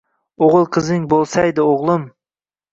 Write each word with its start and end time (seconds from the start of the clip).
O’g’il-qizing 0.45 1.05
bo’lsaydi, 1.13 1.69
o’g’lim 1.77 2.11